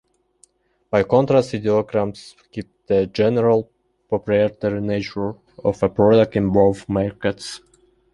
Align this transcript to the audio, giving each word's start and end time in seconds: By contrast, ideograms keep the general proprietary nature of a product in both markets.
By 0.89 1.03
contrast, 1.03 1.51
ideograms 1.51 2.33
keep 2.51 2.67
the 2.87 3.05
general 3.05 3.69
proprietary 4.09 4.81
nature 4.81 5.35
of 5.63 5.83
a 5.83 5.89
product 5.89 6.35
in 6.35 6.51
both 6.51 6.89
markets. 6.89 7.61